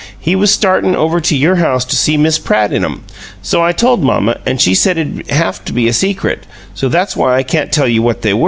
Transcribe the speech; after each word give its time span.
He 0.19 0.35
was 0.35 0.49
startin' 0.51 0.95
over 0.95 1.21
to 1.21 1.35
your 1.37 1.57
house 1.57 1.85
to 1.85 1.95
see 1.95 2.17
Miss 2.17 2.39
Pratt 2.39 2.73
in 2.73 2.83
'em! 2.83 3.01
So 3.43 3.63
I 3.63 3.71
told 3.71 4.03
mamma, 4.03 4.37
an' 4.47 4.57
she 4.57 4.73
said 4.73 4.97
it 4.97 5.27
'd 5.27 5.31
haf 5.31 5.63
to 5.65 5.73
be 5.73 5.87
a 5.87 5.93
secret, 5.93 6.47
so 6.73 6.89
that's 6.89 7.15
why 7.15 7.35
I 7.37 7.43
can't 7.43 7.71
tell 7.71 7.87
you 7.87 8.01
what 8.01 8.23
they 8.23 8.33
were. 8.33 8.39